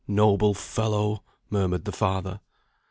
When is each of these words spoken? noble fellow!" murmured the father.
noble 0.07 0.55
fellow!" 0.55 1.21
murmured 1.51 1.85
the 1.85 1.91
father. 1.91 2.39